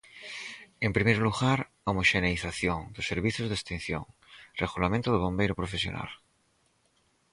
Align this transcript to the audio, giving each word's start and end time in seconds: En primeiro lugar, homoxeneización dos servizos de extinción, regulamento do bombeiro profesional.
En 0.85 0.91
primeiro 0.97 1.25
lugar, 1.27 1.59
homoxeneización 1.87 2.79
dos 2.95 3.09
servizos 3.11 3.47
de 3.47 3.55
extinción, 3.59 4.03
regulamento 4.63 5.07
do 5.11 5.23
bombeiro 5.25 5.59
profesional. 5.61 6.09